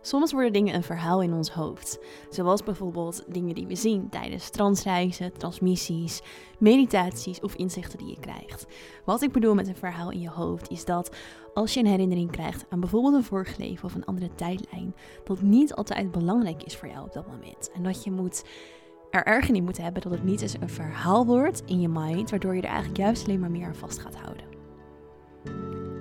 Soms 0.00 0.32
worden 0.32 0.52
dingen 0.52 0.74
een 0.74 0.82
verhaal 0.82 1.22
in 1.22 1.32
ons 1.32 1.50
hoofd, 1.50 1.98
zoals 2.30 2.62
bijvoorbeeld 2.62 3.24
dingen 3.28 3.54
die 3.54 3.66
we 3.66 3.74
zien 3.74 4.08
tijdens 4.08 4.50
transreizen, 4.50 5.32
transmissies, 5.32 6.22
meditaties 6.58 7.40
of 7.40 7.54
inzichten 7.54 7.98
die 7.98 8.08
je 8.08 8.20
krijgt. 8.20 8.66
Wat 9.04 9.22
ik 9.22 9.32
bedoel 9.32 9.54
met 9.54 9.68
een 9.68 9.76
verhaal 9.76 10.10
in 10.10 10.20
je 10.20 10.30
hoofd 10.30 10.70
is 10.70 10.84
dat 10.84 11.16
als 11.54 11.74
je 11.74 11.80
een 11.80 11.86
herinnering 11.86 12.30
krijgt 12.30 12.66
aan 12.68 12.80
bijvoorbeeld 12.80 13.14
een 13.14 13.24
vorig 13.24 13.56
leven 13.56 13.84
of 13.84 13.94
een 13.94 14.04
andere 14.04 14.34
tijdlijn, 14.34 14.94
dat 15.24 15.42
niet 15.42 15.74
altijd 15.74 16.10
belangrijk 16.10 16.62
is 16.62 16.76
voor 16.76 16.88
jou 16.88 17.04
op 17.04 17.12
dat 17.12 17.26
moment. 17.26 17.70
En 17.74 17.82
dat 17.82 18.04
je 18.04 18.10
moet 18.10 18.44
er 19.10 19.24
erg 19.26 19.48
in 19.48 19.64
moet 19.64 19.78
hebben 19.78 20.02
dat 20.02 20.12
het 20.12 20.24
niet 20.24 20.42
eens 20.42 20.56
een 20.60 20.68
verhaal 20.68 21.26
wordt 21.26 21.62
in 21.66 21.80
je 21.80 21.88
mind, 21.88 22.30
waardoor 22.30 22.54
je 22.54 22.62
er 22.62 22.68
eigenlijk 22.68 22.98
juist 22.98 23.24
alleen 23.24 23.40
maar 23.40 23.50
meer 23.50 23.66
aan 23.66 23.74
vast 23.74 23.98
gaat 23.98 24.16
houden. 24.16 24.44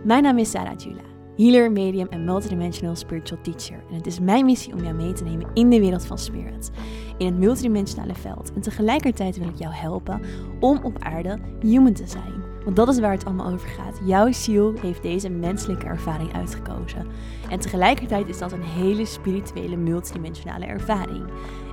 Mijn 0.04 0.24
naam 0.24 0.38
is 0.38 0.52
Sarah 0.52 0.80
Jula 0.80 1.17
healer, 1.38 1.72
medium 1.72 2.08
en 2.10 2.24
multidimensional 2.24 2.96
spiritual 2.96 3.42
teacher. 3.42 3.84
En 3.90 3.96
het 3.96 4.08
is 4.08 4.20
mijn 4.20 4.46
missie 4.46 4.74
om 4.74 4.84
jou 4.84 4.94
mee 4.94 5.14
te 5.14 5.24
nemen 5.24 5.48
in 5.54 5.70
de 5.70 5.80
wereld 5.80 6.06
van 6.06 6.18
spirit, 6.18 6.72
in 7.18 7.26
het 7.26 7.38
multidimensionale 7.38 8.16
veld. 8.16 8.54
En 8.54 8.62
tegelijkertijd 8.62 9.38
wil 9.38 9.48
ik 9.48 9.58
jou 9.58 9.74
helpen 9.74 10.22
om 10.60 10.80
op 10.84 10.98
aarde 11.00 11.40
human 11.60 11.94
te 11.94 12.08
zijn. 12.08 12.46
Want 12.64 12.76
dat 12.76 12.88
is 12.88 13.00
waar 13.00 13.12
het 13.12 13.26
allemaal 13.26 13.52
over 13.52 13.68
gaat. 13.68 14.00
Jouw 14.06 14.32
ziel 14.32 14.74
heeft 14.82 15.02
deze 15.02 15.30
menselijke 15.30 15.86
ervaring 15.86 16.34
uitgekozen. 16.34 17.08
En 17.50 17.60
tegelijkertijd 17.60 18.28
is 18.28 18.38
dat 18.38 18.52
een 18.52 18.64
hele 18.64 19.06
spirituele, 19.06 19.76
multidimensionale 19.76 20.66
ervaring. 20.66 21.26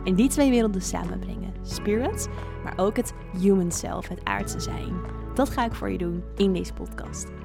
En 0.04 0.14
die 0.14 0.28
twee 0.28 0.50
werelden 0.50 0.82
samenbrengen. 0.82 1.54
Spirit, 1.62 2.28
maar 2.64 2.74
ook 2.76 2.96
het 2.96 3.14
human 3.40 3.72
self, 3.72 4.08
het 4.08 4.24
aardse 4.24 4.60
zijn. 4.60 4.92
Dat 5.34 5.50
ga 5.50 5.64
ik 5.64 5.74
voor 5.74 5.90
je 5.90 5.98
doen 5.98 6.22
in 6.36 6.52
deze 6.52 6.72
podcast. 6.72 7.43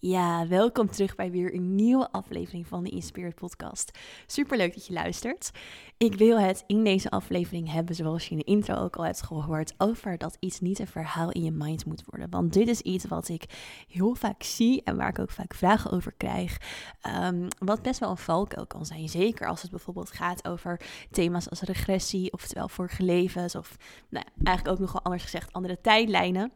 Ja, 0.00 0.46
welkom 0.46 0.90
terug 0.90 1.14
bij 1.14 1.30
weer 1.30 1.54
een 1.54 1.74
nieuwe 1.74 2.10
aflevering 2.10 2.66
van 2.66 2.84
de 2.84 2.90
Inspired 2.90 3.34
Podcast. 3.34 3.98
Super 4.26 4.56
leuk 4.56 4.74
dat 4.74 4.86
je 4.86 4.92
luistert. 4.92 5.50
Ik 5.96 6.14
wil 6.14 6.40
het 6.40 6.64
in 6.66 6.84
deze 6.84 7.10
aflevering 7.10 7.72
hebben, 7.72 7.94
zoals 7.94 8.24
je 8.24 8.30
in 8.30 8.36
de 8.36 8.44
intro 8.44 8.74
ook 8.74 8.96
al 8.96 9.04
hebt 9.04 9.22
gehoord, 9.22 9.74
over 9.78 10.18
dat 10.18 10.36
iets 10.40 10.60
niet 10.60 10.78
een 10.78 10.86
verhaal 10.86 11.30
in 11.30 11.44
je 11.44 11.50
mind 11.50 11.86
moet 11.86 12.02
worden. 12.04 12.30
Want 12.30 12.52
dit 12.52 12.68
is 12.68 12.80
iets 12.80 13.04
wat 13.04 13.28
ik 13.28 13.44
heel 13.88 14.14
vaak 14.14 14.42
zie 14.42 14.82
en 14.82 14.96
waar 14.96 15.08
ik 15.08 15.18
ook 15.18 15.30
vaak 15.30 15.54
vragen 15.54 15.90
over 15.90 16.12
krijg. 16.16 16.58
Um, 17.24 17.48
wat 17.58 17.82
best 17.82 18.00
wel 18.00 18.10
een 18.10 18.16
valkuil 18.16 18.66
kan 18.66 18.86
zijn. 18.86 19.08
Zeker 19.08 19.48
als 19.48 19.62
het 19.62 19.70
bijvoorbeeld 19.70 20.10
gaat 20.10 20.48
over 20.48 20.80
thema's 21.10 21.50
als 21.50 21.60
regressie, 21.60 22.32
oftewel 22.32 22.68
vorige 22.68 23.02
levens, 23.02 23.54
of 23.54 23.76
nou, 24.08 24.24
eigenlijk 24.42 24.76
ook 24.76 24.86
nogal 24.86 25.02
anders 25.02 25.22
gezegd 25.22 25.52
andere 25.52 25.80
tijdlijnen 25.80 26.52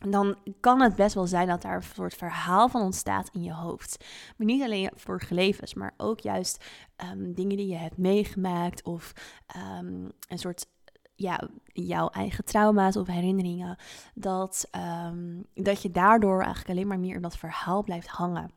dan 0.00 0.36
kan 0.60 0.80
het 0.80 0.96
best 0.96 1.14
wel 1.14 1.26
zijn 1.26 1.48
dat 1.48 1.62
daar 1.62 1.76
een 1.76 1.82
soort 1.82 2.14
verhaal 2.14 2.68
van 2.68 2.82
ontstaat 2.82 3.28
in 3.32 3.42
je 3.42 3.52
hoofd. 3.52 4.04
Maar 4.36 4.46
niet 4.46 4.62
alleen 4.62 4.90
voor 4.94 5.22
levens, 5.28 5.74
maar 5.74 5.94
ook 5.96 6.20
juist 6.20 6.64
ehm, 6.96 7.32
dingen 7.32 7.56
die 7.56 7.66
je 7.66 7.76
hebt 7.76 7.96
meegemaakt 7.96 8.82
of 8.82 9.12
ehm, 9.46 10.08
een 10.28 10.38
soort 10.38 10.66
ja, 11.14 11.48
jouw 11.64 12.08
eigen 12.08 12.44
trauma's 12.44 12.96
of 12.96 13.06
herinneringen. 13.06 13.76
Dat, 14.14 14.68
um, 15.06 15.46
dat 15.54 15.82
je 15.82 15.90
daardoor 15.90 16.40
eigenlijk 16.40 16.70
alleen 16.70 16.86
maar 16.86 17.00
meer 17.00 17.14
in 17.14 17.22
dat 17.22 17.36
verhaal 17.36 17.82
blijft 17.82 18.08
hangen. 18.08 18.50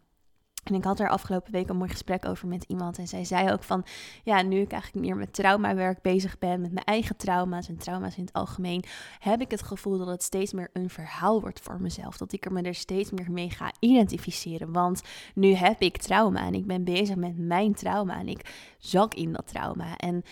En 0.70 0.76
ik 0.76 0.84
had 0.84 1.00
er 1.00 1.10
afgelopen 1.10 1.52
week 1.52 1.70
een 1.70 1.78
mooi 1.78 1.90
gesprek 1.90 2.26
over 2.26 2.48
met 2.48 2.64
iemand. 2.64 2.98
En 2.98 3.08
zij 3.08 3.26
zei 3.26 3.52
ook 3.52 3.64
van, 3.64 3.86
ja, 4.24 4.42
nu 4.42 4.60
ik 4.60 4.72
eigenlijk 4.72 5.06
meer 5.06 5.16
met 5.16 5.34
traumawerk 5.34 6.02
bezig 6.02 6.38
ben, 6.38 6.62
met 6.62 6.72
mijn 6.72 6.86
eigen 6.86 7.16
trauma's 7.16 7.68
en 7.68 7.78
trauma's 7.78 8.18
in 8.18 8.24
het 8.24 8.34
algemeen, 8.34 8.84
heb 9.20 9.42
ik 9.42 9.52
het 9.52 9.62
gevoel 9.62 9.98
dat 9.98 10.08
het 10.08 10.24
steeds 10.24 10.54
meer 10.54 10.70
een 10.74 10.90
verhaal 10.90 11.42
wordt 11.42 11.60
voor 11.60 11.82
mezelf. 11.82 12.18
Dat 12.18 12.34
ik 12.34 12.46
er 12.46 12.52
me 12.52 12.62
er 12.62 12.76
steeds 12.76 13.12
meer 13.12 13.32
mee 13.32 13.50
ga 13.50 13.72
identificeren. 13.80 14.72
Want 14.72 15.02
nu 15.34 15.54
heb 15.54 15.82
ik 15.82 15.98
trauma 15.98 16.46
en 16.46 16.54
ik 16.54 16.66
ben 16.66 16.84
bezig 16.84 17.16
met 17.16 17.38
mijn 17.38 17.74
trauma 17.74 18.20
en 18.20 18.28
ik 18.28 18.76
zak 18.78 19.14
in 19.14 19.34
dat 19.34 19.48
trauma. 19.48 19.98
En 19.98 20.24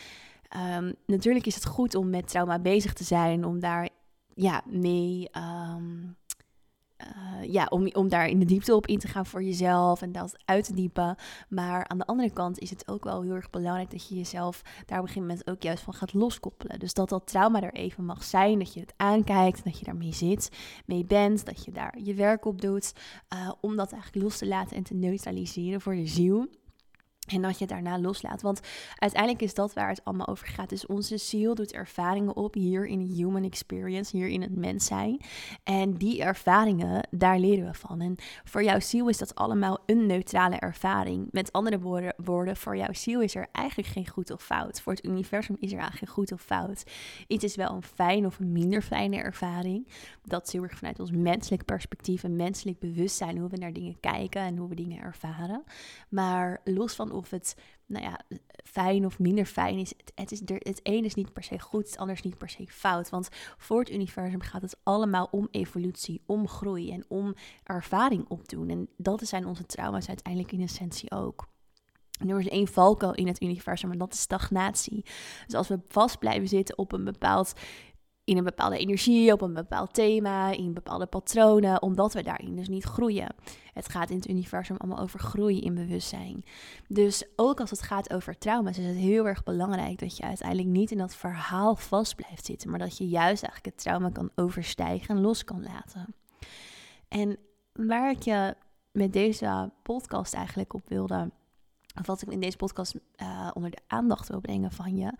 um, 0.77 0.93
natuurlijk 1.05 1.45
is 1.45 1.55
het 1.55 1.65
goed 1.65 1.95
om 1.95 2.09
met 2.09 2.27
trauma 2.27 2.59
bezig 2.59 2.93
te 2.93 3.03
zijn, 3.03 3.45
om 3.45 3.59
daar 3.59 3.89
ja, 4.33 4.61
mee... 4.65 5.29
Um, 5.75 6.15
uh, 7.01 7.53
ja, 7.53 7.65
om, 7.69 7.87
om 7.93 8.09
daar 8.09 8.27
in 8.27 8.39
de 8.39 8.45
diepte 8.45 8.75
op 8.75 8.87
in 8.87 8.99
te 8.99 9.07
gaan 9.07 9.25
voor 9.25 9.43
jezelf 9.43 10.01
en 10.01 10.11
dat 10.11 10.37
uit 10.45 10.65
te 10.65 10.73
diepen. 10.73 11.15
Maar 11.49 11.87
aan 11.87 11.97
de 11.97 12.05
andere 12.05 12.31
kant 12.31 12.59
is 12.59 12.69
het 12.69 12.87
ook 12.87 13.03
wel 13.03 13.21
heel 13.21 13.33
erg 13.33 13.49
belangrijk 13.49 13.91
dat 13.91 14.07
je 14.07 14.15
jezelf 14.15 14.61
daar 14.61 14.99
op 14.99 15.03
een 15.03 15.11
gegeven 15.11 15.21
moment 15.21 15.49
ook 15.49 15.61
juist 15.61 15.83
van 15.83 15.93
gaat 15.93 16.13
loskoppelen. 16.13 16.79
Dus 16.79 16.93
dat 16.93 17.09
dat 17.09 17.27
trauma 17.27 17.61
er 17.61 17.73
even 17.73 18.05
mag 18.05 18.23
zijn, 18.23 18.59
dat 18.59 18.73
je 18.73 18.79
het 18.79 18.93
aankijkt, 18.97 19.63
dat 19.63 19.79
je 19.79 19.85
daarmee 19.85 20.13
zit, 20.13 20.49
mee 20.85 21.05
bent, 21.05 21.45
dat 21.45 21.65
je 21.65 21.71
daar 21.71 21.99
je 22.03 22.13
werk 22.13 22.45
op 22.45 22.61
doet. 22.61 22.93
Uh, 23.33 23.51
om 23.61 23.75
dat 23.75 23.91
eigenlijk 23.91 24.23
los 24.23 24.37
te 24.37 24.47
laten 24.47 24.77
en 24.77 24.83
te 24.83 24.93
neutraliseren 24.93 25.81
voor 25.81 25.95
je 25.95 26.07
ziel. 26.07 26.47
En 27.25 27.41
dat 27.41 27.51
je 27.51 27.65
het 27.65 27.69
daarna 27.69 27.99
loslaat. 27.99 28.41
Want 28.41 28.59
uiteindelijk 28.95 29.41
is 29.41 29.53
dat 29.53 29.73
waar 29.73 29.89
het 29.89 30.03
allemaal 30.03 30.27
over 30.27 30.47
gaat. 30.47 30.69
Dus 30.69 30.85
onze 30.85 31.17
ziel 31.17 31.55
doet 31.55 31.71
ervaringen 31.71 32.35
op 32.35 32.53
hier 32.53 32.87
in 32.87 32.99
de 32.99 33.13
human 33.13 33.43
experience, 33.43 34.17
hier 34.17 34.27
in 34.27 34.41
het 34.41 34.55
mens 34.55 34.85
zijn. 34.85 35.21
En 35.63 35.93
die 35.93 36.23
ervaringen, 36.23 37.07
daar 37.11 37.39
leren 37.39 37.65
we 37.65 37.73
van. 37.73 38.01
En 38.01 38.15
voor 38.43 38.63
jouw 38.63 38.79
ziel 38.79 39.09
is 39.09 39.17
dat 39.17 39.35
allemaal 39.35 39.79
een 39.85 40.05
neutrale 40.05 40.55
ervaring. 40.55 41.27
Met 41.31 41.51
andere 41.51 41.79
woorden, 42.17 42.57
voor 42.57 42.77
jouw 42.77 42.93
ziel 42.93 43.21
is 43.21 43.35
er 43.35 43.47
eigenlijk 43.51 43.89
geen 43.89 44.07
goed 44.07 44.31
of 44.31 44.41
fout. 44.41 44.81
Voor 44.81 44.93
het 44.93 45.05
universum 45.05 45.55
is 45.59 45.71
er 45.71 45.79
eigenlijk 45.79 46.05
geen 46.05 46.15
goed 46.15 46.31
of 46.31 46.41
fout. 46.41 46.83
Iets 47.27 47.43
is 47.43 47.55
wel 47.55 47.71
een 47.71 47.83
fijn 47.83 48.25
of 48.25 48.39
een 48.39 48.51
minder 48.51 48.81
fijne 48.81 49.17
ervaring. 49.17 49.87
Dat 50.23 50.47
is 50.47 50.53
heel 50.53 50.63
erg 50.63 50.77
vanuit 50.77 50.99
ons 50.99 51.11
menselijk 51.11 51.65
perspectief 51.65 52.23
en 52.23 52.35
menselijk 52.35 52.79
bewustzijn 52.79 53.37
hoe 53.37 53.49
we 53.49 53.57
naar 53.57 53.73
dingen 53.73 53.99
kijken 53.99 54.41
en 54.41 54.57
hoe 54.57 54.69
we 54.69 54.75
dingen 54.75 55.01
ervaren. 55.01 55.63
Maar 56.09 56.61
los 56.63 56.95
van 56.95 57.11
of 57.15 57.29
het 57.29 57.55
nou 57.85 58.03
ja, 58.03 58.19
fijn 58.63 59.05
of 59.05 59.19
minder 59.19 59.45
fijn 59.45 59.77
is. 59.77 59.93
Het, 59.97 60.11
het, 60.15 60.31
is 60.31 60.39
het 60.39 60.81
is 60.83 61.15
niet 61.15 61.33
per 61.33 61.43
se 61.43 61.59
goed, 61.59 61.85
het 61.85 61.97
ander 61.97 62.15
is 62.15 62.21
niet 62.21 62.37
per 62.37 62.49
se 62.49 62.67
fout. 62.67 63.09
Want 63.09 63.29
voor 63.57 63.79
het 63.79 63.91
universum 63.91 64.41
gaat 64.41 64.61
het 64.61 64.77
allemaal 64.83 65.27
om 65.31 65.47
evolutie, 65.51 66.21
om 66.25 66.47
groei 66.47 66.91
en 66.91 67.05
om 67.07 67.35
ervaring 67.63 68.25
opdoen. 68.27 68.69
En 68.69 68.89
dat 68.97 69.21
zijn 69.21 69.45
onze 69.45 69.65
trauma's 69.65 70.07
uiteindelijk 70.07 70.51
in 70.53 70.61
essentie 70.61 71.11
ook. 71.11 71.47
Er 72.27 72.39
is 72.39 72.47
één 72.47 72.67
valkuil 72.67 73.13
in 73.13 73.27
het 73.27 73.41
universum 73.41 73.91
en 73.91 73.97
dat 73.97 74.13
is 74.13 74.19
stagnatie. 74.19 75.05
Dus 75.45 75.55
als 75.55 75.67
we 75.67 75.79
vast 75.87 76.19
blijven 76.19 76.47
zitten 76.47 76.77
op 76.77 76.91
een 76.91 77.03
bepaald 77.03 77.53
in 78.25 78.37
een 78.37 78.43
bepaalde 78.43 78.77
energie, 78.77 79.31
op 79.31 79.41
een 79.41 79.53
bepaald 79.53 79.93
thema, 79.93 80.51
in 80.51 80.73
bepaalde 80.73 81.05
patronen, 81.05 81.81
omdat 81.81 82.13
we 82.13 82.23
daarin 82.23 82.55
dus 82.55 82.67
niet 82.67 82.83
groeien. 82.83 83.35
Het 83.73 83.89
gaat 83.89 84.09
in 84.09 84.15
het 84.15 84.29
universum 84.29 84.77
allemaal 84.77 85.03
over 85.03 85.19
groei 85.19 85.59
in 85.59 85.75
bewustzijn. 85.75 86.43
Dus 86.87 87.25
ook 87.35 87.59
als 87.59 87.69
het 87.69 87.81
gaat 87.81 88.13
over 88.13 88.37
trauma's, 88.37 88.77
is 88.77 88.85
het 88.85 88.95
heel 88.95 89.27
erg 89.27 89.43
belangrijk 89.43 89.99
dat 89.99 90.17
je 90.17 90.23
uiteindelijk 90.23 90.69
niet 90.69 90.91
in 90.91 90.97
dat 90.97 91.15
verhaal 91.15 91.75
vast 91.75 92.15
blijft 92.15 92.45
zitten, 92.45 92.69
maar 92.69 92.79
dat 92.79 92.97
je 92.97 93.07
juist 93.07 93.43
eigenlijk 93.43 93.65
het 93.65 93.83
trauma 93.83 94.09
kan 94.09 94.31
overstijgen 94.35 95.15
en 95.15 95.21
los 95.21 95.43
kan 95.43 95.63
laten. 95.63 96.15
En 97.07 97.37
waar 97.71 98.11
ik 98.11 98.21
je 98.21 98.55
met 98.91 99.13
deze 99.13 99.71
podcast 99.83 100.33
eigenlijk 100.33 100.73
op 100.73 100.89
wilde, 100.89 101.31
of 101.99 102.05
wat 102.05 102.21
ik 102.21 102.31
in 102.31 102.39
deze 102.39 102.57
podcast 102.57 102.95
uh, 103.21 103.51
onder 103.53 103.71
de 103.71 103.81
aandacht 103.87 104.27
wil 104.27 104.39
brengen 104.39 104.71
van 104.71 104.95
je, 104.95 105.13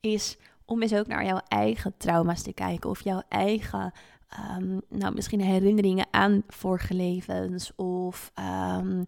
is 0.00 0.38
om 0.68 0.82
eens 0.82 0.94
ook 0.94 1.06
naar 1.06 1.24
jouw 1.24 1.40
eigen 1.48 1.94
trauma's 1.96 2.42
te 2.42 2.52
kijken 2.52 2.90
of 2.90 3.00
jouw 3.00 3.22
eigen, 3.28 3.92
um, 4.58 4.80
nou 4.88 5.14
misschien 5.14 5.40
herinneringen 5.40 6.06
aan 6.10 6.42
vorige 6.48 6.94
levens 6.94 7.72
of 7.76 8.32
um, 8.78 9.06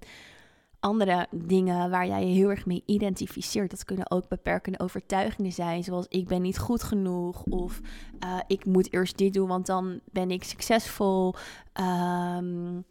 andere 0.81 1.27
dingen 1.31 1.91
waar 1.91 2.07
jij 2.07 2.27
je 2.27 2.35
heel 2.35 2.51
erg 2.51 2.67
mee 2.67 2.83
identificeert. 2.87 3.71
Dat 3.71 3.85
kunnen 3.85 4.11
ook 4.11 4.29
beperkende 4.29 4.81
overtuigingen 4.81 5.53
zijn, 5.53 5.85
zoals 5.85 6.07
ik 6.09 6.29
ben 6.29 6.43
niet 6.43 6.59
goed 6.59 6.83
genoeg 6.83 7.43
of 7.43 7.81
uh, 8.25 8.41
ik 8.47 8.65
moet 8.65 8.93
eerst 8.93 9.19
dit 9.19 9.35
doen, 9.35 9.49
want 9.49 9.67
dan 9.67 10.01
ben 10.13 10.31
ik 10.31 10.45
succesvol. 10.45 11.35
Um, 11.81 12.85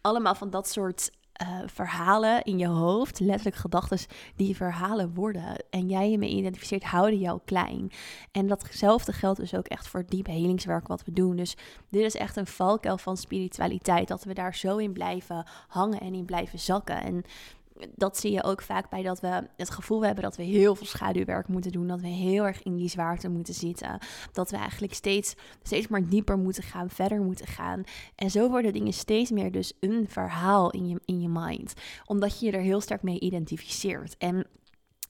allemaal 0.00 0.34
van 0.34 0.50
dat 0.50 0.68
soort 0.68 1.10
uh, 1.42 1.58
verhalen 1.66 2.42
in 2.42 2.58
je 2.58 2.66
hoofd, 2.66 3.20
letterlijk 3.20 3.56
gedachten 3.56 3.98
die 4.36 4.56
verhalen 4.56 5.14
worden. 5.14 5.64
En 5.70 5.88
jij 5.88 6.10
je 6.10 6.18
mee 6.18 6.30
identificeert, 6.30 6.84
houden 6.84 7.18
jou 7.18 7.40
klein. 7.44 7.90
En 8.32 8.46
datzelfde 8.46 9.12
geldt 9.12 9.40
dus 9.40 9.54
ook 9.54 9.66
echt 9.66 9.88
voor 9.88 10.04
diep 10.06 10.26
helingswerk 10.26 10.88
wat 10.88 11.04
we 11.04 11.12
doen. 11.12 11.36
Dus 11.36 11.56
dit 11.88 12.04
is 12.04 12.14
echt 12.14 12.36
een 12.36 12.46
valkuil 12.46 12.98
van 12.98 13.16
spiritualiteit, 13.16 14.08
dat 14.08 14.24
we 14.24 14.34
daar 14.34 14.54
zo 14.54 14.76
in 14.76 14.92
blijven 14.92 15.46
hangen 15.68 16.00
en 16.00 16.14
in 16.14 16.24
blijven 16.24 16.58
zakken. 16.58 17.02
En 17.02 17.24
dat 17.94 18.18
zie 18.18 18.32
je 18.32 18.42
ook 18.42 18.62
vaak 18.62 18.90
bij 18.90 19.02
dat 19.02 19.20
we 19.20 19.48
het 19.56 19.70
gevoel 19.70 20.04
hebben 20.04 20.24
dat 20.24 20.36
we 20.36 20.42
heel 20.42 20.74
veel 20.74 20.86
schaduwwerk 20.86 21.48
moeten 21.48 21.72
doen. 21.72 21.86
Dat 21.86 22.00
we 22.00 22.08
heel 22.08 22.46
erg 22.46 22.62
in 22.62 22.76
die 22.76 22.88
zwaarte 22.88 23.28
moeten 23.28 23.54
zitten. 23.54 23.98
Dat 24.32 24.50
we 24.50 24.56
eigenlijk 24.56 24.94
steeds, 24.94 25.34
steeds 25.62 25.88
maar 25.88 26.08
dieper 26.08 26.38
moeten 26.38 26.62
gaan, 26.62 26.90
verder 26.90 27.20
moeten 27.20 27.46
gaan. 27.46 27.84
En 28.14 28.30
zo 28.30 28.50
worden 28.50 28.72
dingen 28.72 28.92
steeds 28.92 29.30
meer 29.30 29.52
dus 29.52 29.72
een 29.80 30.08
verhaal 30.08 30.70
in 30.70 30.88
je, 30.88 31.00
in 31.04 31.20
je 31.20 31.28
mind. 31.28 31.74
Omdat 32.06 32.40
je 32.40 32.46
je 32.46 32.52
er 32.52 32.62
heel 32.62 32.80
sterk 32.80 33.02
mee 33.02 33.20
identificeert. 33.20 34.16
En 34.18 34.46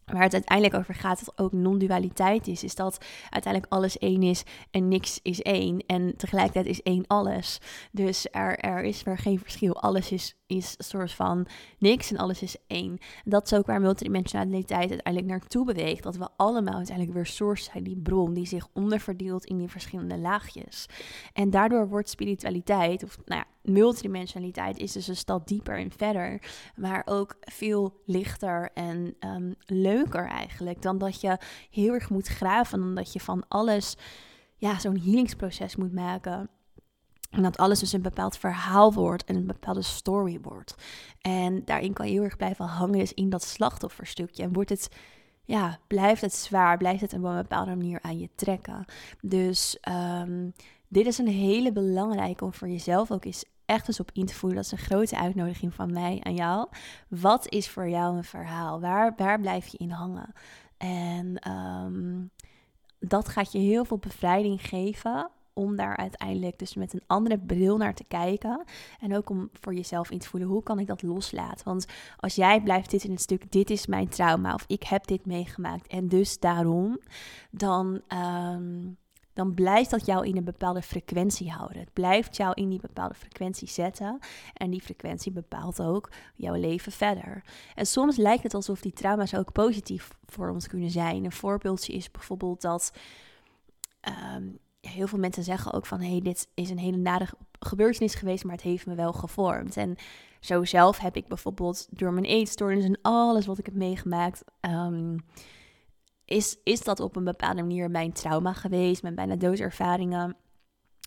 waar 0.05 0.23
het 0.23 0.33
uiteindelijk 0.33 0.79
over 0.79 0.95
gaat, 0.95 1.25
dat 1.25 1.39
ook 1.39 1.53
non-dualiteit 1.53 2.47
is. 2.47 2.65
Is 2.65 2.75
dat 2.75 3.05
uiteindelijk 3.31 3.73
alles 3.73 3.99
één 3.99 4.23
is 4.23 4.43
en 4.71 4.89
niks 4.89 5.21
is 5.23 5.43
één. 5.43 5.85
En 5.87 6.17
tegelijkertijd 6.17 6.67
is 6.67 6.83
één 6.83 7.07
alles. 7.07 7.59
Dus 7.93 8.27
er, 8.31 8.59
er 8.59 8.83
is 8.83 9.03
weer 9.03 9.19
geen 9.19 9.39
verschil. 9.39 9.83
Alles 9.83 10.13
is, 10.13 10.37
is 10.57 10.75
een 10.79 10.85
soort 10.85 11.13
van 11.13 11.47
niks 11.79 12.11
en 12.11 12.17
alles 12.17 12.43
is 12.43 12.57
één. 12.67 12.99
Dat 13.25 13.45
is 13.45 13.55
ook 13.59 13.67
waar 13.67 13.81
multidimensionaliteit 13.81 14.91
uiteindelijk 14.91 15.27
naartoe 15.27 15.65
beweegt. 15.65 16.03
Dat 16.03 16.17
we 16.17 16.29
allemaal 16.37 16.75
uiteindelijk 16.75 17.17
weer 17.17 17.27
source 17.27 17.71
zijn, 17.71 17.85
die 17.85 17.97
bron 17.97 18.35
die 18.35 18.47
zich 18.47 18.69
onderverdeelt 18.73 19.45
in 19.45 19.59
die 19.59 19.69
verschillende 19.69 20.19
laagjes. 20.19 20.87
En 21.33 21.51
daardoor 21.51 21.89
wordt 21.89 22.09
spiritualiteit, 22.09 23.03
of 23.03 23.19
nou 23.25 23.41
ja, 23.41 23.71
multidimensionaliteit 23.73 24.79
is 24.79 24.93
dus 24.93 25.09
een 25.09 25.17
stap 25.17 25.47
dieper 25.47 25.79
en 25.79 25.91
verder. 25.91 26.43
Maar 26.77 27.03
ook 27.05 27.37
veel 27.41 28.01
lichter 28.07 28.71
en 28.75 29.15
um, 29.21 29.55
leuker 29.67 30.29
eigenlijk. 30.29 30.83
Dan 30.83 30.99
dat 30.99 31.21
je 31.21 31.39
heel 31.71 31.93
erg 31.93 32.11
moet 32.11 32.29
graven. 32.29 32.81
Dan 32.81 32.95
dat 32.95 33.13
je 33.13 33.21
van 33.21 33.45
alles 33.49 33.97
ja, 34.57 34.79
zo'n 34.79 35.01
healingsproces 35.01 35.77
moet 35.77 35.93
maken. 35.93 36.51
En 37.33 37.43
dat 37.43 37.57
alles 37.57 37.79
dus 37.79 37.93
een 37.93 38.03
bepaald 38.03 38.37
verhaal 38.37 38.93
wordt 38.93 39.25
en 39.25 39.37
een 39.37 39.47
bepaalde 39.47 39.83
story 39.83 40.39
wordt. 40.43 40.75
En 41.21 41.65
daarin 41.65 41.93
kan 41.93 42.07
je 42.07 42.13
heel 42.13 42.23
erg 42.23 42.37
blijven 42.37 42.65
hangen 42.65 42.99
dus 42.99 43.15
in 43.15 43.31
dat 43.31 43.43
slachtofferstukje. 43.43 44.43
En 44.43 44.53
wordt 44.53 44.71
het, 44.71 44.89
ja, 45.45 45.79
blijft 45.87 46.21
het 46.21 46.35
zwaar, 46.35 46.77
blijft 46.77 47.01
het 47.01 47.13
op 47.13 47.25
een 47.25 47.37
bepaalde 47.37 47.77
manier 47.77 47.99
aan 48.03 48.19
je 48.19 48.29
trekken. 48.35 48.85
Dus 49.21 49.81
ehm, 49.81 50.51
dit 50.89 51.07
is 51.07 51.19
een 51.19 51.29
hele 51.29 51.73
belangrijke 51.73 52.45
om 52.45 52.55
voor 52.55 52.69
jezelf 52.69 53.11
ook 53.11 53.25
eens 53.25 53.45
echt 53.65 53.89
eens 53.89 54.01
op 54.01 54.11
in 54.13 54.27
te 54.27 54.35
voelen. 54.35 54.57
Dat 54.57 54.73
is 54.73 54.73
een 54.73 54.87
grote 54.87 55.19
uitnodiging 55.19 55.75
van 55.75 55.93
mij 55.93 56.21
aan 56.23 56.35
jou. 56.35 56.69
Wat 57.09 57.49
is 57.49 57.69
voor 57.69 57.89
jou 57.89 58.17
een 58.17 58.25
verhaal? 58.25 58.81
Waar, 58.81 59.15
waar 59.17 59.41
blijf 59.41 59.67
je 59.67 59.79
in 59.79 59.91
hangen? 59.91 60.33
En 60.77 61.39
ehm, 61.39 62.25
dat 62.99 63.29
gaat 63.29 63.53
je 63.53 63.59
heel 63.59 63.85
veel 63.85 63.99
bevrijding 63.99 64.69
geven 64.69 65.31
om 65.53 65.77
daar 65.77 65.97
uiteindelijk 65.97 66.59
dus 66.59 66.75
met 66.75 66.93
een 66.93 67.03
andere 67.07 67.39
bril 67.39 67.77
naar 67.77 67.95
te 67.95 68.05
kijken. 68.09 68.65
En 69.01 69.17
ook 69.17 69.31
om 69.31 69.51
voor 69.53 69.75
jezelf 69.75 70.11
in 70.11 70.19
te 70.19 70.29
voelen, 70.29 70.49
hoe 70.49 70.63
kan 70.63 70.79
ik 70.79 70.87
dat 70.87 71.03
loslaten? 71.03 71.65
Want 71.65 71.87
als 72.17 72.35
jij 72.35 72.63
blijft 72.63 72.91
dit 72.91 73.05
in 73.05 73.11
het 73.11 73.21
stuk, 73.21 73.53
dit 73.53 73.71
is 73.71 73.87
mijn 73.87 74.09
trauma 74.09 74.55
of 74.55 74.65
ik 74.67 74.83
heb 74.83 75.07
dit 75.07 75.27
meegemaakt 75.27 75.87
en 75.87 76.09
dus 76.09 76.39
daarom, 76.39 77.01
dan... 77.51 78.01
Ehm, 78.09 78.91
dan 79.33 79.55
blijft 79.55 79.91
dat 79.91 80.07
jou 80.07 80.27
in 80.27 80.37
een 80.37 80.45
bepaalde 80.45 80.83
frequentie 80.83 81.51
houden. 81.51 81.79
Het 81.79 81.93
blijft 81.93 82.37
jou 82.37 82.53
in 82.55 82.69
die 82.69 82.81
bepaalde 82.81 83.15
frequentie 83.15 83.69
zetten. 83.69 84.19
En 84.55 84.71
die 84.71 84.83
frequentie 84.83 85.33
bepaalt 85.33 85.83
ook 85.83 86.11
jouw 86.35 86.55
leven 86.55 86.93
verder. 86.93 87.45
En 87.75 87.87
soms 87.87 88.17
lijkt 88.17 88.43
het 88.43 88.55
alsof 88.55 88.81
die 88.81 88.93
trauma's 88.93 89.35
ook 89.35 89.53
positief 89.53 90.11
voor 90.27 90.51
ons 90.51 90.67
kunnen 90.67 90.91
zijn. 90.91 91.25
Een 91.25 91.33
voorbeeldje 91.33 91.93
is 91.93 92.11
bijvoorbeeld 92.11 92.61
dat 92.61 92.93
ehm, 94.01 94.45
heel 94.89 95.07
veel 95.07 95.19
mensen 95.19 95.45
zeggen 95.45 95.73
ook 95.73 95.87
van... 95.87 96.01
hé, 96.01 96.11
hey, 96.11 96.21
dit 96.21 96.49
is 96.55 96.71
een 96.71 96.79
hele 96.79 96.97
nare 96.97 97.27
gebeurtenis 97.59 98.15
geweest, 98.15 98.45
maar 98.45 98.55
het 98.55 98.65
heeft 98.65 98.87
me 98.87 98.95
wel 98.95 99.13
gevormd. 99.13 99.77
En 99.77 99.97
zo 100.41 100.65
zelf 100.65 100.99
heb 100.99 101.17
ik 101.17 101.29
bijvoorbeeld 101.29 101.87
door 101.91 102.13
mijn 102.13 102.25
eetstoornis 102.25 102.85
en 102.85 102.99
alles 103.03 103.47
wat 103.47 103.59
ik 103.59 103.67
heb 103.67 103.75
meegemaakt... 103.75 104.45
Ehm, 104.61 105.17
is, 106.25 106.57
is 106.65 106.81
dat 106.81 107.01
op 107.01 107.17
een 107.17 107.25
bepaalde 107.25 107.63
manier 107.63 107.91
mijn 107.91 108.13
trauma 108.13 108.53
geweest, 108.53 109.03
mijn 109.03 109.15
bijna 109.15 109.37
doodervaringen. 109.37 110.37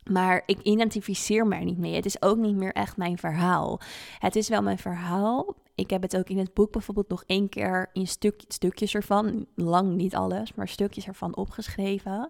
Maar 0.09 0.43
ik 0.45 0.59
identificeer 0.61 1.51
er 1.51 1.63
niet 1.63 1.77
mee. 1.77 1.95
Het 1.95 2.05
is 2.05 2.21
ook 2.21 2.37
niet 2.37 2.55
meer 2.55 2.73
echt 2.73 2.97
mijn 2.97 3.17
verhaal. 3.17 3.79
Het 4.19 4.35
is 4.35 4.49
wel 4.49 4.61
mijn 4.61 4.77
verhaal. 4.77 5.55
Ik 5.75 5.89
heb 5.89 6.01
het 6.01 6.17
ook 6.17 6.29
in 6.29 6.37
het 6.37 6.53
boek 6.53 6.71
bijvoorbeeld 6.71 7.09
nog 7.09 7.23
één 7.25 7.49
keer 7.49 7.89
in 7.93 8.07
stuk, 8.07 8.43
stukjes 8.47 8.95
ervan, 8.95 9.45
lang 9.55 9.95
niet 9.95 10.15
alles, 10.15 10.53
maar 10.53 10.67
stukjes 10.67 11.07
ervan 11.07 11.35
opgeschreven. 11.35 12.29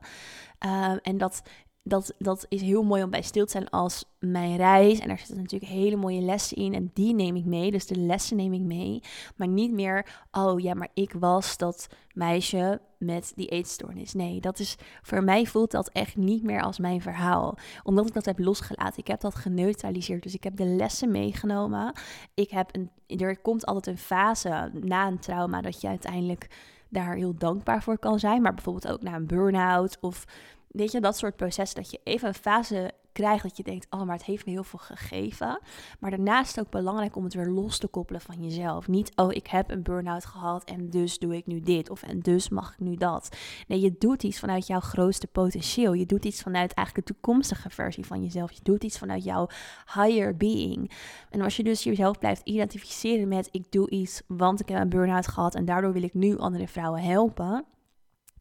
Uh, 0.66 0.96
en 1.02 1.18
dat 1.18 1.42
dat, 1.88 2.14
dat 2.18 2.46
is 2.50 2.62
heel 2.62 2.84
mooi 2.84 3.04
om 3.04 3.10
bij 3.10 3.22
stil 3.22 3.46
te 3.46 3.52
zijn 3.52 3.70
als 3.70 4.06
mijn 4.20 4.56
reis. 4.56 5.00
En 5.00 5.08
daar 5.08 5.18
zitten 5.18 5.38
natuurlijk 5.38 5.72
hele 5.72 5.96
mooie 5.96 6.22
lessen 6.22 6.58
in. 6.58 6.74
En 6.74 6.92
die 6.94 7.14
neem 7.14 7.36
ik 7.36 7.46
mee. 7.46 7.72
Dus 7.72 7.86
de 7.86 7.96
lessen 7.96 8.38
neem 8.38 8.54
ik 8.54 8.62
mee. 8.62 9.04
Maar 9.36 9.48
niet 9.48 9.72
meer, 9.72 10.26
oh 10.32 10.60
ja, 10.60 10.74
maar 10.74 10.90
ik 10.94 11.14
was 11.20 11.58
dat 11.58 11.88
meisje 12.14 12.82
met 13.06 13.32
die 13.36 13.48
eetstoornis. 13.48 14.14
Nee, 14.14 14.42
dat 14.42 14.60
is 14.60 14.76
voor 15.02 15.24
mij 15.24 15.46
voelt 15.46 15.72
dat 15.72 15.90
echt 15.90 16.16
niet 16.16 16.44
meer 16.44 16.62
als 16.62 16.80
mijn 16.80 17.02
verhaal. 17.02 17.58
Omdat 17.84 18.08
ik 18.08 18.14
dat 18.14 18.26
heb 18.26 18.40
losgelaten. 18.40 19.00
Ik 19.00 19.08
heb 19.08 19.22
dat 19.22 19.36
geneutraliseerd. 19.36 20.24
Dus 20.24 20.34
ik 20.34 20.44
heb 20.44 20.56
de 20.56 20.66
lessen 20.66 21.12
meegenomen. 21.12 21.94
Ik 22.34 22.50
heb 22.50 22.70
een, 22.72 23.20
er 23.20 23.38
komt 23.38 23.66
altijd 23.66 23.88
een 23.88 24.02
fase 24.02 24.72
na 24.74 25.08
een 25.08 25.20
trauma 25.20 25.62
dat 25.62 25.82
je 25.82 25.88
uiteindelijk 25.88 26.48
daar 26.90 27.16
heel 27.16 27.36
dankbaar 27.38 27.84
voor 27.84 27.98
kan 27.98 28.20
zijn. 28.20 28.42
Maar 28.42 28.54
bijvoorbeeld 28.54 28.88
ook 28.88 29.02
na 29.02 29.16
een 29.16 29.28
burn-out 29.28 29.98
of 30.02 30.26
weet 30.68 30.92
je, 30.92 31.02
dat 31.02 31.18
soort 31.18 31.36
processen, 31.36 31.82
dat 31.82 31.92
je 31.92 32.00
even 32.04 32.28
een 32.28 32.34
fase 32.34 32.92
krijgt 33.16 33.44
dat 33.44 33.58
je 33.58 33.64
denkt, 33.64 33.88
oh, 33.90 34.02
maar 34.02 34.16
het 34.16 34.26
heeft 34.26 34.46
me 34.46 34.52
heel 34.52 34.64
veel 34.64 34.80
gegeven. 34.80 35.60
Maar 36.00 36.12
daarnaast 36.12 36.60
ook 36.60 36.70
belangrijk 36.70 37.16
om 37.16 37.24
het 37.24 37.34
weer 37.34 37.50
los 37.50 37.78
te 37.78 37.88
koppelen 37.88 38.22
van 38.22 38.44
jezelf. 38.44 38.88
Niet, 38.88 39.12
oh, 39.16 39.32
ik 39.32 39.48
heb 39.48 39.72
een 39.72 39.84
burn-out 39.84 40.26
gehad 40.26 40.64
en 40.64 40.90
dus 40.90 41.20
doe 41.20 41.36
ik 41.36 41.46
nu 41.46 41.60
dit 41.60 41.90
of 41.90 42.04
en 42.04 42.20
dus 42.20 42.50
mag 42.50 42.74
ik 42.74 42.80
nu 42.80 42.96
dat. 42.96 43.38
Nee, 43.68 43.80
je 43.80 43.96
doet 43.98 44.24
iets 44.24 44.40
vanuit 44.40 44.68
jouw 44.68 44.80
grootste 44.80 45.28
potentieel. 45.28 45.94
Je 45.94 46.06
doet 46.06 46.26
iets 46.26 46.42
vanuit 46.42 46.74
eigenlijk 46.74 47.08
de 47.08 47.14
toekomstige 47.14 47.70
versie 47.70 48.06
van 48.06 48.24
jezelf. 48.24 48.52
Je 48.52 48.64
doet 48.64 48.84
iets 48.84 48.98
vanuit 48.98 49.24
jouw 49.24 49.48
higher 49.94 50.38
being. 50.38 50.92
En 51.30 51.42
als 51.42 51.58
je 51.58 51.64
dus 51.64 51.84
jezelf 51.84 52.20
blijft 52.20 52.42
identificeren 52.44 53.28
met, 53.28 53.50
ik 53.52 53.72
doe 53.72 53.90
iets, 53.90 54.22
want 54.28 54.60
ik 54.60 54.70
heb 54.70 54.82
een 54.82 54.90
burn-out 54.90 55.28
gehad 55.28 55.56
en 55.56 55.66
daardoor 55.66 55.94
wil 55.94 56.04
ik 56.04 56.14
nu 56.14 56.38
andere 56.38 56.68
vrouwen 56.68 57.02
helpen 57.02 57.66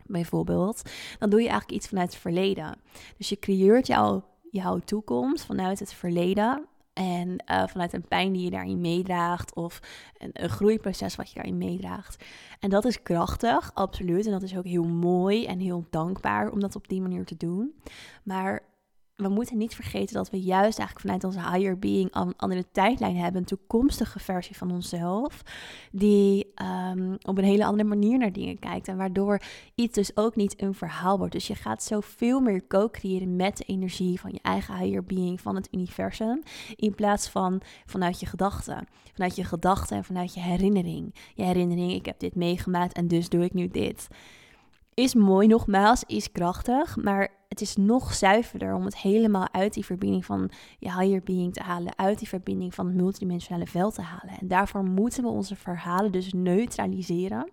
bijvoorbeeld, 0.07 0.83
dan 1.19 1.31
doe 1.31 1.43
je 1.43 1.49
eigenlijk 1.49 1.79
iets 1.79 1.89
vanuit 1.89 2.13
het 2.13 2.21
verleden. 2.21 2.77
Dus 3.17 3.29
je 3.29 3.39
creëert 3.39 3.87
jouw, 3.87 4.25
jouw 4.55 4.79
toekomst 4.79 5.45
vanuit 5.45 5.79
het 5.79 5.93
verleden. 5.93 6.67
En 6.93 7.45
uh, 7.51 7.67
vanuit 7.67 7.93
een 7.93 8.09
pijn 8.09 8.33
die 8.33 8.45
je 8.45 8.51
daarin 8.51 8.81
meedraagt, 8.81 9.55
of 9.55 9.81
een, 10.19 10.31
een, 10.33 10.49
groeiproces 10.49 11.17
wat 11.17 11.29
je 11.29 11.35
daarin 11.35 11.59
meedraagt. 11.59 12.25
En 12.61 12.71
dat 12.71 12.85
is 12.85 13.03
krachtig, 13.03 13.71
absoluut. 13.75 14.27
En 14.27 14.33
dat 14.33 14.43
is 14.43 14.57
ook 14.57 14.65
heel 14.65 14.85
mooi 14.85 15.47
en 15.47 15.59
heel 15.59 15.85
dankbaar 15.91 16.51
om 16.51 16.61
dat 16.61 16.77
op 16.77 16.89
die 16.89 17.01
manier 17.01 17.25
te 17.25 17.37
doen. 17.37 17.75
Maar 18.23 18.63
we 19.17 19.29
moeten 19.29 19.57
niet 19.57 19.75
vergeten 19.75 20.15
dat 20.15 20.31
we 20.31 20.41
juist 20.41 20.79
eigenlijk 20.79 21.01
vanuit 21.01 21.25
onze 21.25 21.51
higher 21.51 21.79
being 21.79 22.15
een 22.15 22.37
andere 22.37 22.65
tijdlijn 22.73 23.17
hebben, 23.17 23.41
een 23.41 23.47
toekomstige 23.47 24.19
versie 24.19 24.57
van 24.57 24.71
onszelf, 24.71 25.43
die 25.93 26.53
um, 26.93 27.17
op 27.23 27.39
een 27.39 27.45
hele 27.45 27.65
andere 27.65 27.89
manier 27.89 28.19
naar 28.19 28.33
dingen 28.33 28.59
kijkt 28.59 28.89
en 28.89 28.97
waardoor 28.97 29.41
iets 29.75 29.95
dus 29.95 30.17
ook 30.17 30.37
niet 30.37 30.63
een 30.63 30.75
verhaal 30.75 31.19
wordt. 31.19 31.33
Dus 31.33 31.47
je 31.47 31.55
gaat 31.55 31.83
zoveel 31.83 32.41
meer 32.41 32.67
co-creëren 32.67 33.37
met 33.37 33.57
de 33.57 33.65
energie 33.65 34.21
van 34.21 34.31
je 34.33 34.41
eigen 34.43 34.77
higher 34.77 35.05
being, 35.05 35.41
van 35.41 35.55
het 35.55 35.69
universum, 35.71 36.43
in 36.77 36.95
plaats 36.95 37.29
van 37.29 37.61
vanuit 37.87 38.21
je 38.21 38.27
gedachten. 38.27 38.87
Vanuit 39.13 39.37
je 39.37 39.45
gedachten 39.45 39.97
en 39.97 40.05
vanuit 40.05 40.35
je 40.35 40.41
herinnering. 40.41 41.15
Je 41.35 41.43
herinnering, 41.43 41.93
ik 41.93 42.07
heb 42.07 42.19
dit 42.19 42.35
meegemaakt 42.35 42.97
en 42.97 43.09
dus 43.09 43.29
doe 43.29 43.45
ik 43.45 43.55
nu 43.55 43.69
dit. 43.69 44.09
Is 44.95 45.15
mooi 45.15 45.47
nogmaals, 45.47 46.05
is 46.07 46.33
krachtig, 46.33 46.97
maar 46.97 47.29
het 47.49 47.61
is 47.61 47.77
nog 47.77 48.15
zuiverder 48.15 48.75
om 48.75 48.85
het 48.85 48.97
helemaal 48.97 49.49
uit 49.53 49.75
die 49.75 49.85
verbinding 49.85 50.25
van 50.25 50.51
je 50.79 50.93
higher 50.99 51.23
being 51.23 51.53
te 51.53 51.63
halen, 51.63 51.99
uit 51.99 52.19
die 52.19 52.29
verbinding 52.29 52.75
van 52.75 52.87
het 52.87 52.95
multidimensionale 52.95 53.67
veld 53.67 53.95
te 53.95 54.03
halen. 54.03 54.39
En 54.41 54.49
daarvoor 54.49 54.85
moeten 54.85 55.23
we 55.23 55.29
onze 55.29 55.57
verhalen 55.57 56.13
dus 56.13 56.33
neutraliseren 56.33 57.51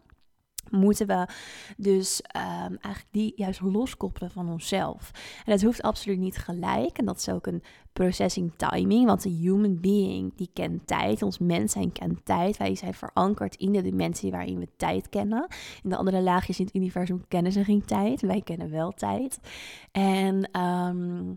moeten 0.72 1.08
we 1.08 1.28
dus 1.78 2.22
um, 2.36 2.78
eigenlijk 2.82 3.06
die 3.12 3.34
juist 3.36 3.62
loskoppelen 3.62 4.32
van 4.32 4.50
onszelf. 4.50 5.12
En 5.46 5.52
dat 5.52 5.62
hoeft 5.62 5.82
absoluut 5.82 6.20
niet 6.20 6.38
gelijk. 6.38 6.98
En 6.98 7.06
dat 7.06 7.18
is 7.18 7.30
ook 7.30 7.48
een 7.48 7.64
processing 7.94 8.52
timing. 8.56 9.06
Want 9.06 9.26
een 9.26 9.36
human 9.36 9.80
being 9.80 10.36
die 10.36 10.50
kent 10.54 10.88
tijd. 10.88 11.22
Ons 11.22 11.40
mens 11.40 11.72
zijn 11.72 11.92
kent 11.92 12.26
tijd. 12.26 12.58
Wij 12.58 12.76
zijn 12.76 12.94
verankerd 12.94 13.56
in 13.56 13.72
de 13.72 13.82
dimensie 13.82 14.32
waarin 14.32 14.60
we 14.60 14.68
tijd 14.78 15.10
kennen. 15.10 15.48
In 15.84 15.90
de 15.90 15.96
andere 15.96 16.22
laagjes 16.22 16.60
in 16.60 16.66
het 16.66 16.76
universum 16.76 17.24
kennen 17.28 17.52
ze 17.52 17.64
geen 17.64 17.86
tijd. 17.86 18.22
Wij 18.22 18.42
kennen 18.42 18.70
wel 18.70 18.92
tijd. 18.92 19.40
En 19.92 20.62
um, 20.62 21.36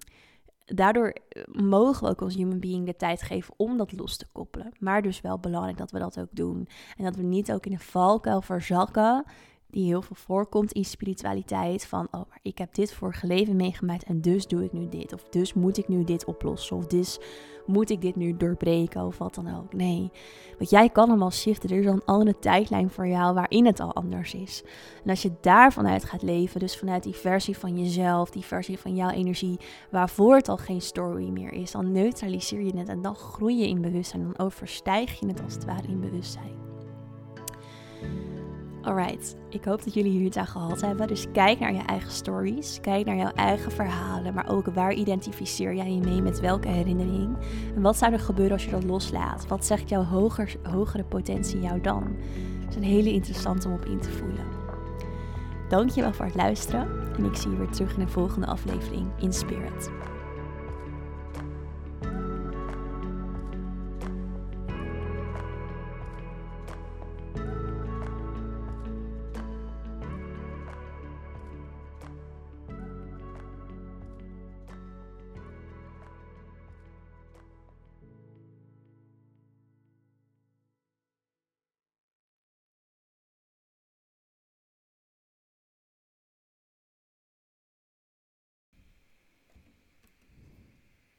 daardoor 0.64 1.08
eh, 1.08 1.42
mogen 1.52 2.04
we 2.04 2.10
ook 2.10 2.22
als 2.22 2.34
human 2.34 2.60
being 2.60 2.86
de 2.86 2.96
tijd 2.96 3.22
geven 3.22 3.54
om 3.56 3.76
dat 3.76 3.92
los 3.92 4.16
te 4.16 4.26
koppelen. 4.32 4.72
Maar 4.78 5.02
dus 5.02 5.20
wel 5.20 5.38
belangrijk 5.38 5.78
dat 5.78 5.90
we 5.90 5.98
dat 5.98 6.18
ook 6.18 6.28
doen. 6.30 6.68
En 6.96 7.04
dat 7.04 7.16
we 7.16 7.22
niet 7.22 7.52
ook 7.52 7.66
in 7.66 7.72
een 7.72 7.78
valkuil 7.78 8.42
verzakken 8.42 9.24
die 9.74 9.86
heel 9.86 10.02
veel 10.02 10.16
voorkomt 10.16 10.72
in 10.72 10.84
spiritualiteit. 10.84 11.86
Van, 11.86 12.06
oh, 12.10 12.20
maar 12.28 12.38
ik 12.42 12.58
heb 12.58 12.74
dit 12.74 12.92
vorige 12.92 13.26
leven 13.26 13.56
meegemaakt 13.56 14.04
en 14.04 14.20
dus 14.20 14.46
doe 14.46 14.64
ik 14.64 14.72
nu 14.72 14.88
dit. 14.88 15.12
Of 15.12 15.24
dus 15.30 15.54
moet 15.54 15.76
ik 15.76 15.88
nu 15.88 16.04
dit 16.04 16.24
oplossen. 16.24 16.76
Of 16.76 16.86
dus 16.86 17.18
moet 17.66 17.90
ik 17.90 18.00
dit 18.00 18.16
nu 18.16 18.36
doorbreken 18.36 19.06
of 19.06 19.18
wat 19.18 19.34
dan 19.34 19.56
ook. 19.56 19.72
Nee, 19.72 20.10
want 20.58 20.70
jij 20.70 20.88
kan 20.88 21.10
hem 21.10 21.22
al 21.22 21.30
shiften. 21.30 21.70
Er 21.70 21.78
is 21.78 21.86
al 21.86 21.92
een 21.92 22.04
andere 22.04 22.38
tijdlijn 22.38 22.90
voor 22.90 23.06
jou 23.06 23.34
waarin 23.34 23.66
het 23.66 23.80
al 23.80 23.94
anders 23.94 24.34
is. 24.34 24.62
En 25.04 25.10
als 25.10 25.22
je 25.22 25.32
daarvan 25.40 25.86
uit 25.86 26.04
gaat 26.04 26.22
leven, 26.22 26.60
dus 26.60 26.76
vanuit 26.76 27.02
die 27.02 27.14
versie 27.14 27.58
van 27.58 27.78
jezelf, 27.78 28.30
die 28.30 28.44
versie 28.44 28.78
van 28.78 28.94
jouw 28.94 29.10
energie, 29.10 29.58
waarvoor 29.90 30.34
het 30.34 30.48
al 30.48 30.56
geen 30.56 30.80
story 30.80 31.28
meer 31.28 31.52
is, 31.52 31.70
dan 31.70 31.92
neutraliseer 31.92 32.62
je 32.62 32.76
het 32.76 32.88
en 32.88 33.02
dan 33.02 33.14
groei 33.14 33.56
je 33.56 33.68
in 33.68 33.80
bewustzijn. 33.80 34.22
Dan 34.22 34.46
overstijg 34.46 35.20
je 35.20 35.26
het 35.26 35.42
als 35.42 35.54
het 35.54 35.64
ware 35.64 35.88
in 35.88 36.00
bewustzijn. 36.00 36.63
Alright, 38.84 39.36
ik 39.48 39.64
hoop 39.64 39.84
dat 39.84 39.94
jullie 39.94 40.18
hier 40.18 40.38
aan 40.38 40.46
gehad 40.46 40.80
hebben. 40.80 41.06
Dus 41.06 41.26
kijk 41.32 41.58
naar 41.58 41.72
je 41.72 41.82
eigen 41.86 42.10
stories, 42.10 42.78
kijk 42.80 43.06
naar 43.06 43.16
jouw 43.16 43.32
eigen 43.34 43.72
verhalen, 43.72 44.34
maar 44.34 44.50
ook 44.50 44.66
waar 44.66 44.92
identificeer 44.92 45.74
jij 45.74 45.92
je 45.92 46.00
mee 46.00 46.22
met 46.22 46.40
welke 46.40 46.68
herinnering? 46.68 47.36
En 47.74 47.82
wat 47.82 47.96
zou 47.96 48.12
er 48.12 48.18
gebeuren 48.18 48.52
als 48.52 48.64
je 48.64 48.70
dat 48.70 48.84
loslaat? 48.84 49.46
Wat 49.46 49.66
zegt 49.66 49.88
jouw 49.88 50.02
hoger, 50.02 50.56
hogere 50.62 51.04
potentie 51.04 51.60
jou 51.60 51.80
dan? 51.80 52.16
Dat 52.60 52.68
is 52.68 52.76
een 52.76 52.82
hele 52.82 53.12
interessante 53.12 53.68
om 53.68 53.74
op 53.74 53.84
in 53.84 54.00
te 54.00 54.10
voelen. 54.10 54.46
Dankjewel 55.68 56.12
voor 56.12 56.24
het 56.24 56.34
luisteren 56.34 56.88
en 57.16 57.24
ik 57.24 57.36
zie 57.36 57.50
je 57.50 57.56
weer 57.56 57.70
terug 57.70 57.96
in 57.96 58.04
de 58.04 58.10
volgende 58.10 58.46
aflevering 58.46 59.06
in 59.20 59.32
Spirit. 59.32 59.90